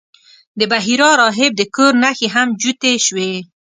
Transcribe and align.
د 0.59 0.61
بحیرا 0.71 1.09
راهب 1.21 1.51
د 1.57 1.61
کور 1.75 1.91
نښې 2.03 2.27
هم 2.35 2.47
جوتې 2.61 2.93
شوې. 3.05 3.31